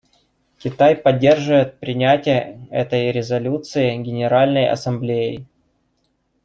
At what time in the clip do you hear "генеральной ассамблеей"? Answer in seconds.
4.01-5.45